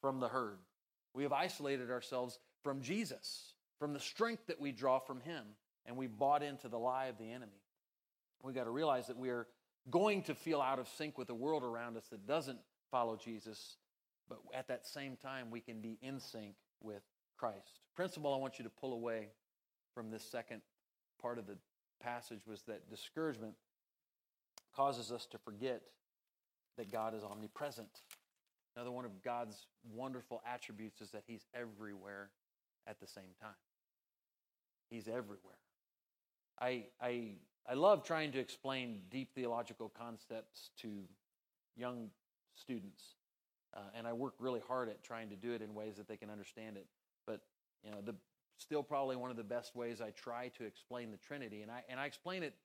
[0.02, 0.58] from the herd.
[1.13, 5.43] We have isolated ourselves from Jesus, from the strength that we draw from Him,
[5.86, 7.62] and we bought into the lie of the enemy.
[8.41, 9.45] We've got to realize that we are
[9.89, 13.78] going to feel out of sync with the world around us that doesn't follow Jesus,
[14.32, 17.02] but at that same time, we can be in sync with
[17.38, 17.82] Christ.
[17.98, 19.28] Principle I want you to pull away
[19.94, 20.62] from this second
[21.22, 21.58] part of the
[22.02, 23.56] passage was that discouragement
[24.74, 25.82] causes us to forget
[26.78, 27.89] that God is omnipresent.
[28.74, 32.30] Another one of God's wonderful attributes is that He's everywhere
[32.88, 33.52] at the same time.
[34.89, 35.58] He's everywhere.
[36.60, 37.34] I, I,
[37.70, 41.04] I love trying to explain deep theological concepts to
[41.76, 42.12] young
[42.56, 43.04] students,
[43.73, 46.17] uh, and I work really hard at trying to do it in ways that they
[46.17, 46.88] can understand it.
[47.25, 47.41] But
[47.84, 48.15] you know, the
[48.57, 51.84] still probably one of the best ways I try to explain the Trinity, and I
[51.89, 52.55] and I explain it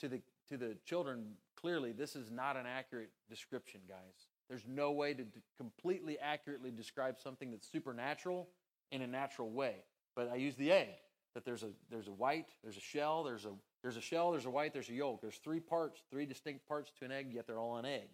[0.00, 1.92] to the to the children clearly.
[1.92, 4.28] This is not an accurate description, guys.
[4.48, 5.24] There's no way to
[5.56, 8.48] completely accurately describe something that's supernatural
[8.92, 9.74] in a natural way.
[10.14, 10.88] But I use the egg
[11.34, 14.46] that there's a there's a white, there's a shell, there's a there's a shell, there's
[14.46, 15.20] a white, there's a yolk.
[15.20, 18.08] There's three parts, three distinct parts to an egg, yet they're all an egg.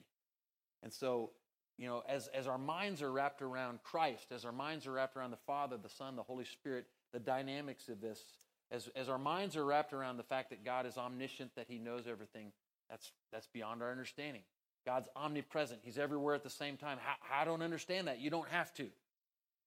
[0.82, 1.30] And so,
[1.78, 5.16] you know, as as our minds are wrapped around Christ, as our minds are wrapped
[5.16, 8.24] around the Father, the Son, the Holy Spirit, the dynamics of this,
[8.70, 11.78] as as our minds are wrapped around the fact that God is omniscient, that He
[11.78, 12.52] knows everything,
[12.88, 14.42] that's that's beyond our understanding.
[14.84, 15.80] God's omnipresent.
[15.84, 16.98] He's everywhere at the same time.
[17.00, 18.20] How, I don't understand that.
[18.20, 18.88] You don't have to.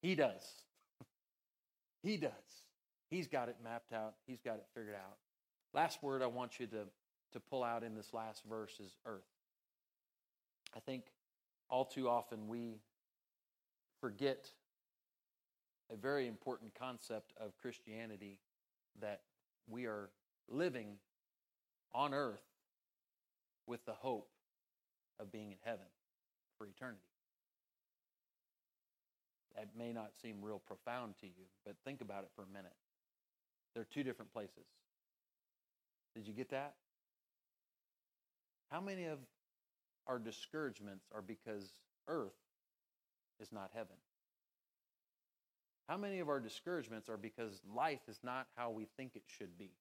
[0.01, 0.43] He does.
[2.03, 2.31] he does.
[3.09, 4.15] He's got it mapped out.
[4.27, 5.17] He's got it figured out.
[5.73, 6.83] Last word I want you to,
[7.33, 9.21] to pull out in this last verse is earth.
[10.75, 11.03] I think
[11.69, 12.79] all too often we
[14.01, 14.49] forget
[15.91, 18.39] a very important concept of Christianity
[19.01, 19.21] that
[19.67, 20.09] we are
[20.49, 20.97] living
[21.93, 22.43] on earth
[23.67, 24.29] with the hope
[25.19, 25.85] of being in heaven
[26.57, 27.01] for eternity.
[29.55, 32.73] That may not seem real profound to you, but think about it for a minute.
[33.73, 34.65] They're two different places.
[36.15, 36.73] Did you get that?
[38.69, 39.19] How many of
[40.07, 41.71] our discouragements are because
[42.07, 42.33] earth
[43.39, 43.95] is not heaven?
[45.87, 49.57] How many of our discouragements are because life is not how we think it should
[49.57, 49.71] be?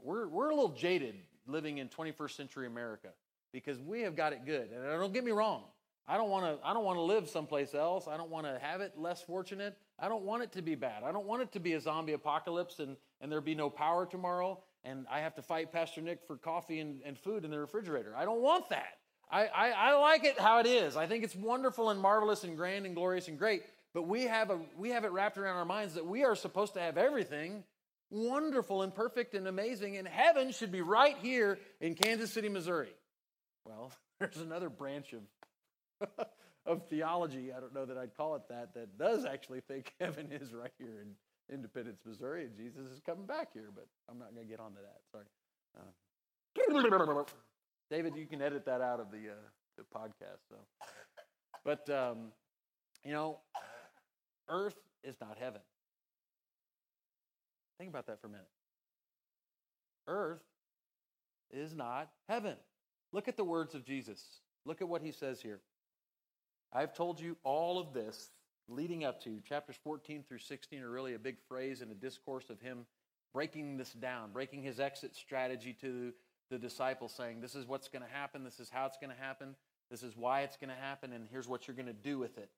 [0.00, 3.08] We're, we're a little jaded living in 21st century America
[3.52, 4.70] because we have got it good.
[4.70, 5.64] And don't get me wrong.
[6.06, 8.08] I don't want to I don't want to live someplace else.
[8.08, 9.76] I don't want to have it less fortunate.
[9.98, 11.02] I don't want it to be bad.
[11.04, 14.06] I don't want it to be a zombie apocalypse and, and there be no power
[14.06, 17.58] tomorrow and I have to fight Pastor Nick for coffee and, and food in the
[17.58, 18.14] refrigerator.
[18.16, 18.98] I don't want that.
[19.30, 20.96] I, I, I like it how it is.
[20.96, 23.62] I think it's wonderful and marvelous and grand and glorious and great.
[23.92, 26.74] But we have, a, we have it wrapped around our minds that we are supposed
[26.74, 27.64] to have everything
[28.10, 32.92] wonderful and perfect and amazing, and heaven should be right here in Kansas City, Missouri.
[33.64, 36.08] Well, there's another branch of,
[36.66, 40.28] of theology, I don't know that I'd call it that, that does actually think heaven
[40.30, 41.14] is right here in
[41.52, 44.80] Independence, Missouri, and Jesus is coming back here, but I'm not going to get onto
[44.80, 45.00] that.
[45.10, 45.24] Sorry.
[45.76, 45.82] Uh,
[47.90, 49.34] David, you can edit that out of the, uh,
[49.76, 50.40] the podcast.
[50.48, 50.56] So,
[51.64, 52.32] but um,
[53.04, 53.38] you know,
[54.48, 55.60] earth is not heaven.
[57.78, 58.48] Think about that for a minute.
[60.06, 60.42] Earth
[61.50, 62.56] is not heaven.
[63.12, 64.22] Look at the words of Jesus.
[64.66, 65.60] Look at what he says here.
[66.72, 68.30] I've told you all of this
[68.68, 72.50] leading up to chapters 14 through 16 are really a big phrase and a discourse
[72.50, 72.86] of him
[73.32, 76.12] breaking this down, breaking his exit strategy to
[76.50, 79.22] the disciples, saying, This is what's going to happen, this is how it's going to
[79.22, 79.54] happen,
[79.90, 82.38] this is why it's going to happen, and here's what you're going to do with
[82.38, 82.50] it.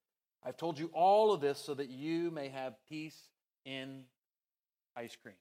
[0.44, 3.18] I've told you all of this so that you may have peace
[3.64, 4.05] in
[4.96, 5.35] ice cream.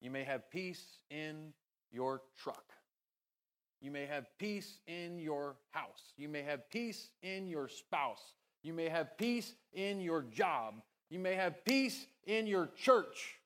[0.00, 1.52] You may have peace in
[1.92, 2.64] your truck.
[3.82, 6.12] You may have peace in your house.
[6.16, 8.34] You may have peace in your spouse.
[8.62, 10.74] You may have peace in your job.
[11.08, 13.36] You may have peace in your church.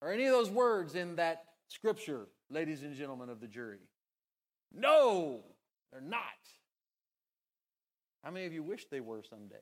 [0.00, 3.78] Or any of those words in that scripture, ladies and gentlemen of the jury.
[4.74, 5.40] No,
[5.90, 6.20] they're not.
[8.24, 9.58] How many of you wish they were some days?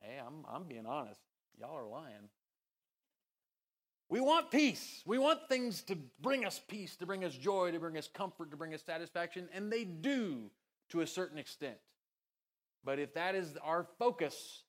[0.00, 1.20] Hey, I'm, I'm being honest.
[1.58, 2.28] Y'all are lying.
[4.10, 5.02] We want peace.
[5.06, 8.50] We want things to bring us peace, to bring us joy, to bring us comfort,
[8.50, 10.50] to bring us satisfaction, and they do
[10.90, 11.78] to a certain extent.
[12.84, 14.62] But if that is our focus,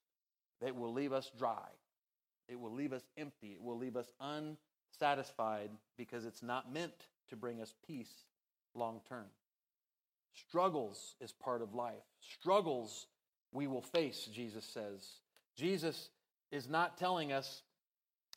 [0.66, 1.68] it will leave us dry.
[2.48, 3.54] It will leave us empty.
[3.54, 8.26] It will leave us unsatisfied because it's not meant to bring us peace
[8.74, 9.26] long term.
[10.34, 12.04] Struggles is part of life.
[12.20, 13.08] Struggles
[13.52, 15.08] we will face, Jesus says.
[15.56, 16.10] Jesus
[16.52, 17.64] is not telling us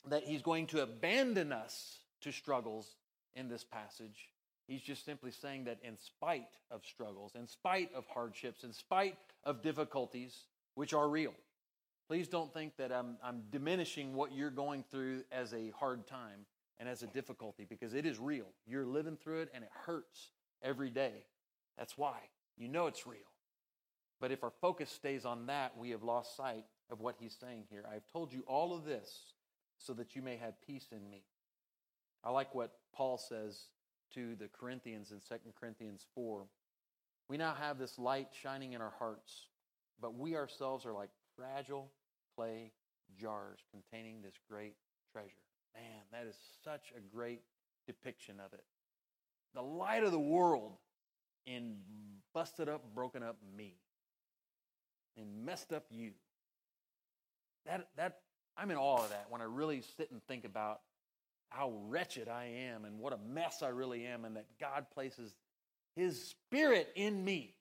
[0.07, 2.95] that he's going to abandon us to struggles
[3.35, 4.29] in this passage.
[4.69, 9.17] He's just simply saying that in spite of struggles, in spite of hardships, in spite
[9.43, 11.33] of difficulties, which are real,
[12.07, 16.45] please don't think that I'm, I'm diminishing what you're going through as a hard time
[16.79, 18.45] and as a difficulty because it is real.
[18.67, 20.29] You're living through it and it hurts
[20.61, 21.23] every day.
[21.75, 22.19] That's why.
[22.55, 23.17] You know it's real.
[24.21, 27.63] But if our focus stays on that, we have lost sight of what he's saying
[27.71, 27.85] here.
[27.91, 29.33] I've told you all of this
[29.79, 31.23] so that you may have peace in me.
[32.23, 33.69] I like what Paul says
[34.13, 36.45] to the Corinthians in 2 Corinthians 4.
[37.27, 39.47] We now have this light shining in our hearts,
[40.01, 41.91] but we ourselves are like fragile
[42.35, 42.71] clay
[43.19, 44.75] jars containing this great
[45.11, 45.29] treasure.
[45.75, 47.41] Man, that is such a great
[47.85, 48.63] depiction of it.
[49.53, 50.73] The light of the world
[51.45, 51.77] in
[52.33, 53.75] busted up, broken up me,
[55.17, 56.11] and messed up you.
[57.65, 58.19] That that
[58.57, 60.81] I'm in awe of that when I really sit and think about
[61.49, 65.35] how wretched I am and what a mess I really am, and that God places
[65.95, 67.55] His Spirit in me.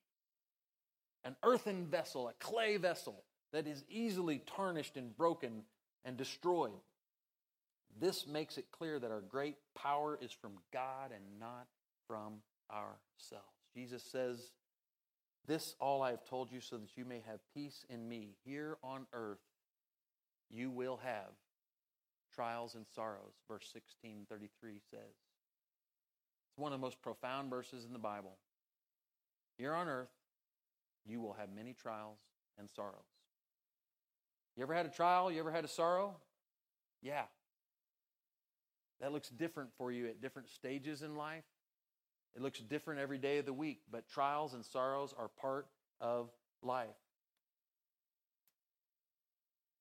[1.24, 5.62] An earthen vessel, a clay vessel that is easily tarnished and broken
[6.04, 6.72] and destroyed.
[8.00, 11.66] This makes it clear that our great power is from God and not
[12.06, 12.34] from
[12.70, 13.44] ourselves.
[13.74, 14.52] Jesus says,
[15.46, 18.36] This all I have told you so that you may have peace in me.
[18.44, 19.40] Here on earth,
[20.50, 21.32] you will have
[22.38, 25.00] trials and sorrows, verse 1633 says.
[25.00, 28.36] It's one of the most profound verses in the Bible.
[29.56, 30.12] Here on earth,
[31.04, 32.20] you will have many trials
[32.56, 32.94] and sorrows.
[34.56, 35.32] You ever had a trial?
[35.32, 36.14] You ever had a sorrow?
[37.02, 37.24] Yeah.
[39.00, 41.44] That looks different for you at different stages in life.
[42.36, 45.66] It looks different every day of the week, but trials and sorrows are part
[46.00, 46.30] of
[46.62, 46.86] life.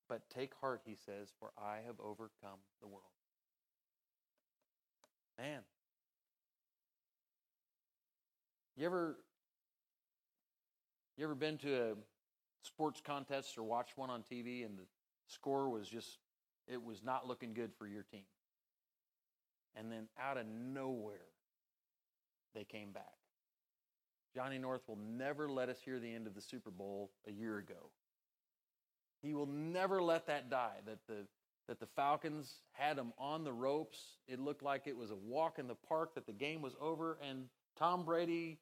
[0.09, 3.03] But take heart, he says, for I have overcome the world.
[5.37, 5.61] Man.
[8.75, 9.17] You ever
[11.17, 11.93] you ever been to a
[12.61, 14.83] sports contest or watched one on TV and the
[15.27, 16.19] score was just
[16.67, 18.25] it was not looking good for your team.
[19.75, 21.31] And then out of nowhere
[22.53, 23.03] they came back.
[24.35, 27.57] Johnny North will never let us hear the end of the Super Bowl a year
[27.57, 27.89] ago.
[29.21, 30.77] He will never let that die.
[30.85, 31.25] That the
[31.67, 33.99] that the Falcons had them on the ropes.
[34.27, 37.17] It looked like it was a walk in the park, that the game was over,
[37.27, 37.45] and
[37.77, 38.57] Tom Brady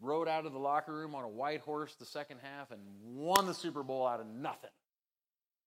[0.00, 3.46] rode out of the locker room on a white horse the second half and won
[3.46, 4.70] the Super Bowl out of nothing.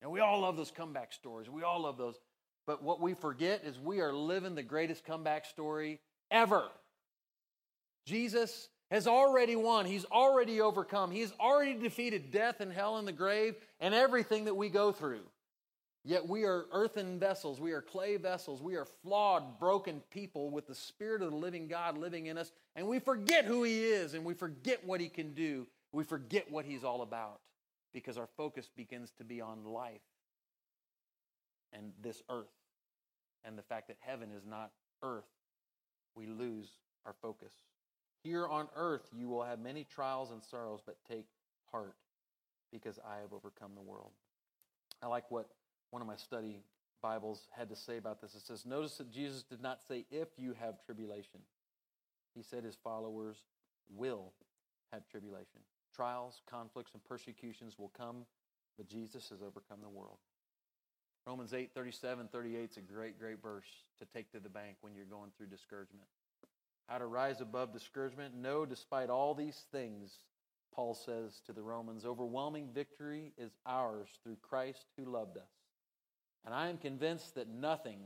[0.02, 1.50] And we all love those comeback stories.
[1.50, 2.20] We all love those.
[2.66, 6.00] But what we forget is we are living the greatest comeback story
[6.32, 6.68] ever.
[8.06, 9.88] Jesus has already won.
[9.88, 11.10] He's already overcome.
[11.10, 15.24] He's already defeated death and hell and the grave and everything that we go through.
[16.06, 17.60] Yet we are earthen vessels.
[17.60, 18.62] We are clay vessels.
[18.62, 22.52] We are flawed, broken people with the Spirit of the living God living in us.
[22.76, 25.66] And we forget who He is and we forget what He can do.
[25.92, 27.40] We forget what He's all about
[27.94, 30.02] because our focus begins to be on life
[31.72, 32.46] and this earth
[33.44, 34.70] and the fact that heaven is not
[35.02, 35.26] earth.
[36.16, 36.70] We lose
[37.08, 37.54] our focus.
[38.24, 41.26] Here on earth you will have many trials and sorrows, but take
[41.72, 41.96] heart
[42.72, 44.12] because I have overcome the world.
[45.02, 45.50] I like what
[45.92, 46.64] one of my study
[47.02, 48.34] Bibles had to say about this.
[48.34, 51.42] It says, Notice that Jesus did not say, if you have tribulation.
[52.34, 53.36] He said his followers
[53.94, 54.32] will
[54.92, 55.60] have tribulation.
[55.94, 58.26] Trials, conflicts, and persecutions will come,
[58.78, 60.18] but Jesus has overcome the world.
[61.28, 63.68] Romans 8, 37, 38 is a great, great verse
[64.00, 66.08] to take to the bank when you're going through discouragement.
[66.88, 68.36] How to rise above discouragement?
[68.36, 70.12] No, despite all these things,
[70.74, 75.44] Paul says to the Romans, overwhelming victory is ours through Christ who loved us.
[76.46, 78.00] And I am convinced that nothing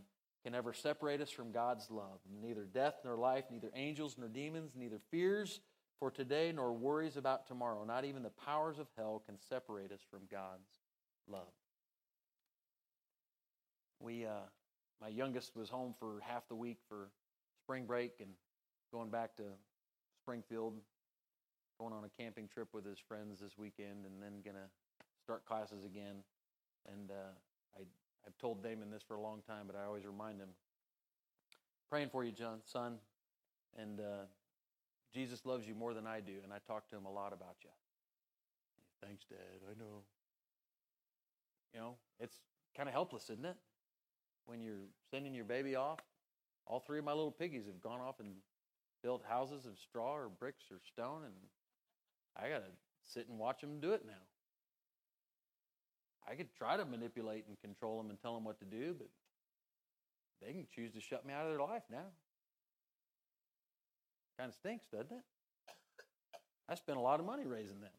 [0.44, 2.20] can ever separate us from God's love.
[2.42, 5.60] Neither death nor life, neither angels nor demons, neither fears
[6.00, 7.84] for today nor worries about tomorrow.
[7.84, 10.70] Not even the powers of hell can separate us from God's
[11.28, 11.52] love.
[14.00, 14.46] We, uh,
[15.02, 17.10] my youngest was home for half the week for
[17.64, 18.30] spring break and
[18.92, 19.44] going back to
[20.22, 20.74] Springfield,
[21.80, 24.68] going on a camping trip with his friends this weekend, and then gonna
[25.24, 26.24] start classes again.
[26.92, 27.34] And uh,
[27.76, 27.82] I
[28.26, 30.50] I've told Damon this for a long time, but I always remind him,
[31.90, 32.98] praying for you, John, son,
[33.78, 34.26] and uh,
[35.14, 37.56] Jesus loves you more than I do, and I talk to him a lot about
[37.64, 37.70] you.
[39.02, 39.38] Thanks, Dad.
[39.70, 40.02] I know.
[41.74, 42.38] You know, it's
[42.76, 43.56] kind of helpless, isn't it?
[44.46, 46.00] When you're sending your baby off,
[46.66, 48.34] all three of my little piggies have gone off and
[49.04, 51.34] built houses of straw or bricks or stone, and
[52.36, 52.72] I got to
[53.14, 54.14] sit and watch them do it now.
[56.30, 59.08] I could try to manipulate and control them and tell them what to do, but
[60.42, 62.06] they can choose to shut me out of their life now.
[64.38, 65.24] Kind of stinks, doesn't it?
[66.70, 67.92] I spent a lot of money raising them.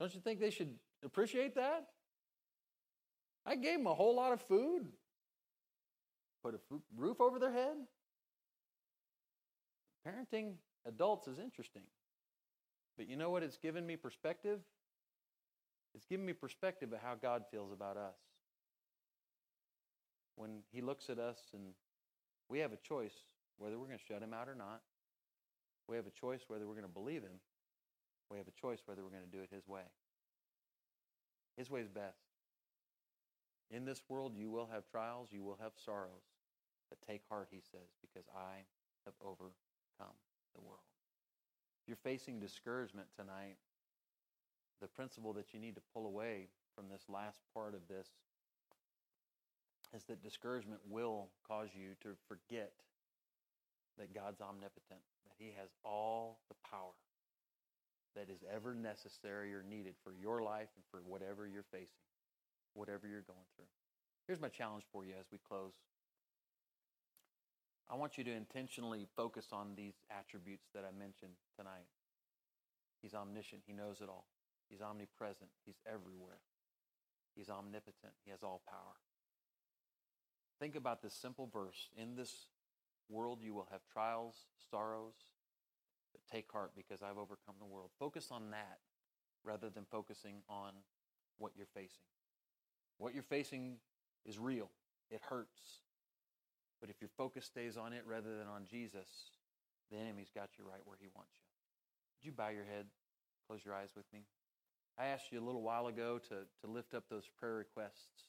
[0.00, 1.86] Don't you think they should appreciate that?
[3.44, 4.86] I gave them a whole lot of food,
[6.42, 6.58] put a
[6.96, 7.76] roof over their head.
[10.08, 10.54] Parenting
[10.86, 11.82] adults is interesting.
[12.96, 13.42] But you know what?
[13.42, 14.60] It's given me perspective
[15.94, 18.14] it's given me perspective of how God feels about us.
[20.36, 21.74] When He looks at us and
[22.48, 23.14] we have a choice
[23.58, 24.80] whether we're going to shut Him out or not.
[25.88, 27.40] We have a choice whether we're going to believe Him.
[28.30, 29.82] We have a choice whether we're going to do it His way.
[31.56, 32.22] His way is best.
[33.70, 36.30] In this world, you will have trials, you will have sorrows.
[36.88, 38.64] But take heart, he says, because I
[39.04, 39.67] have overcome
[40.54, 40.86] the world.
[41.82, 43.56] If you're facing discouragement tonight,
[44.80, 48.06] the principle that you need to pull away from this last part of this
[49.94, 52.72] is that discouragement will cause you to forget
[53.98, 56.94] that God's omnipotent, that He has all the power
[58.14, 62.04] that is ever necessary or needed for your life and for whatever you're facing,
[62.74, 63.70] whatever you're going through.
[64.26, 65.72] Here's my challenge for you as we close.
[67.90, 71.88] I want you to intentionally focus on these attributes that I mentioned tonight.
[73.00, 74.26] He's omniscient, He knows it all.
[74.68, 75.50] He's omnipresent.
[75.64, 76.40] He's everywhere.
[77.34, 78.12] He's omnipotent.
[78.24, 79.00] He has all power.
[80.60, 81.88] Think about this simple verse.
[81.96, 82.48] In this
[83.08, 84.34] world, you will have trials,
[84.70, 85.14] sorrows,
[86.12, 87.90] but take heart because I've overcome the world.
[87.98, 88.78] Focus on that
[89.44, 90.72] rather than focusing on
[91.38, 92.04] what you're facing.
[92.98, 93.76] What you're facing
[94.26, 94.70] is real,
[95.10, 95.82] it hurts.
[96.80, 99.08] But if your focus stays on it rather than on Jesus,
[99.90, 101.46] the enemy's got you right where he wants you.
[102.16, 102.86] Would you bow your head,
[103.46, 104.20] close your eyes with me?
[104.98, 108.26] I asked you a little while ago to, to lift up those prayer requests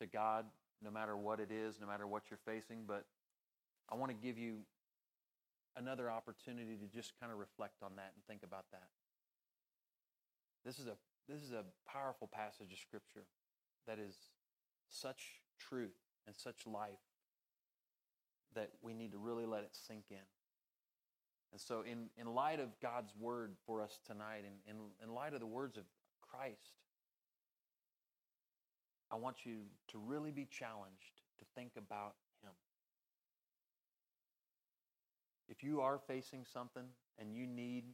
[0.00, 0.46] to God,
[0.82, 2.84] no matter what it is, no matter what you're facing.
[2.86, 3.04] But
[3.90, 4.58] I want to give you
[5.76, 8.88] another opportunity to just kind of reflect on that and think about that.
[10.64, 10.96] This is a
[11.28, 13.26] this is a powerful passage of scripture
[13.86, 14.16] that is
[14.88, 17.04] such truth and such life
[18.54, 20.26] that we need to really let it sink in.
[21.52, 25.32] And so, in, in light of God's word for us tonight, and in, in light
[25.32, 25.84] of the words of
[26.20, 26.76] Christ,
[29.10, 32.52] I want you to really be challenged to think about Him.
[35.48, 36.84] if you are facing something
[37.18, 37.84] and you need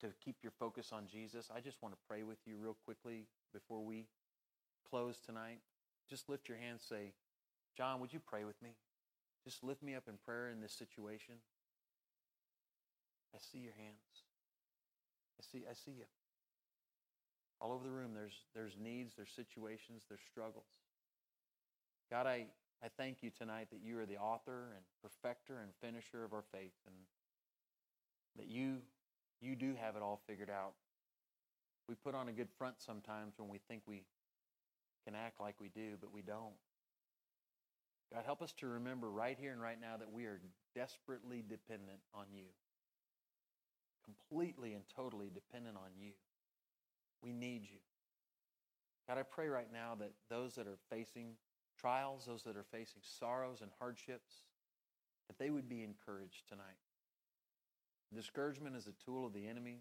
[0.00, 3.26] to keep your focus on Jesus, I just want to pray with you real quickly
[3.54, 4.06] before we
[4.90, 5.60] close tonight.
[6.10, 7.12] Just lift your hand say,
[7.76, 8.70] John, would you pray with me?
[9.46, 11.36] Just lift me up in prayer in this situation.
[13.32, 14.26] I see your hands.
[15.38, 16.06] I see I see you.
[17.60, 20.66] All over the room there's there's needs, there's situations, there's struggles.
[22.10, 22.46] God, I,
[22.82, 26.44] I thank you tonight that you are the author and perfecter and finisher of our
[26.52, 26.96] faith and
[28.36, 28.78] that you
[29.40, 30.72] you do have it all figured out.
[31.88, 34.02] We put on a good front sometimes when we think we
[35.04, 36.54] can act like we do, but we don't.
[38.12, 40.40] God, help us to remember right here and right now that we are
[40.74, 42.44] desperately dependent on you.
[44.04, 46.12] Completely and totally dependent on you.
[47.22, 47.78] We need you.
[49.08, 51.34] God, I pray right now that those that are facing
[51.78, 54.32] trials, those that are facing sorrows and hardships,
[55.28, 56.78] that they would be encouraged tonight.
[58.14, 59.80] Discouragement is a tool of the enemy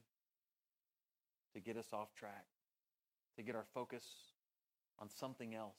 [1.53, 2.45] to get us off track,
[3.37, 4.03] to get our focus
[4.99, 5.77] on something else.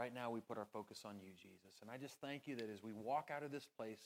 [0.00, 1.76] Right now, we put our focus on you, Jesus.
[1.82, 4.00] And I just thank you that as we walk out of this place,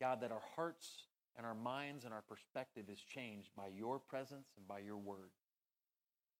[0.00, 4.46] God, that our hearts and our minds and our perspective is changed by your presence
[4.56, 5.30] and by your word.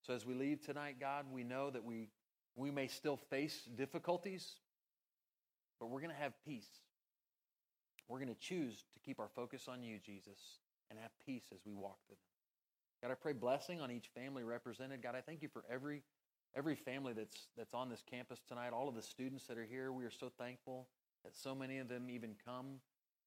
[0.07, 2.11] So as we leave tonight, God, we know that we,
[2.55, 4.49] we may still face difficulties,
[5.81, 6.71] but we're going to have peace.
[8.07, 10.39] We're going to choose to keep our focus on you, Jesus,
[10.89, 13.09] and have peace as we walk through them.
[13.09, 15.03] God, I pray blessing on each family represented.
[15.03, 16.05] God, I thank you for every
[16.57, 19.93] every family that's that's on this campus tonight, all of the students that are here.
[19.93, 20.87] We are so thankful
[21.25, 22.81] that so many of them even come,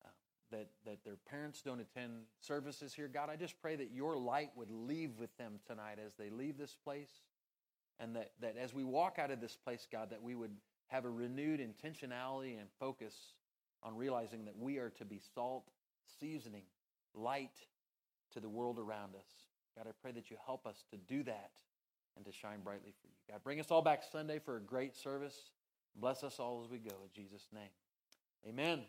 [0.03, 0.09] uh,
[0.51, 3.07] that that their parents don't attend services here.
[3.07, 6.57] God, I just pray that your light would leave with them tonight as they leave
[6.57, 7.11] this place,
[7.99, 10.55] and that that as we walk out of this place, God, that we would
[10.87, 13.13] have a renewed intentionality and focus
[13.83, 15.69] on realizing that we are to be salt,
[16.19, 16.63] seasoning,
[17.13, 17.51] light
[18.33, 19.27] to the world around us.
[19.75, 21.51] God, I pray that you help us to do that
[22.17, 23.13] and to shine brightly for you.
[23.31, 25.51] God, bring us all back Sunday for a great service.
[25.95, 27.69] Bless us all as we go in Jesus' name.
[28.47, 28.81] Amen.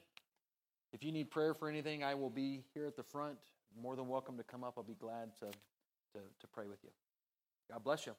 [0.93, 3.39] If you need prayer for anything, I will be here at the front.
[3.81, 4.74] More than welcome to come up.
[4.76, 6.91] I'll be glad to, to, to pray with you.
[7.70, 8.14] God bless you.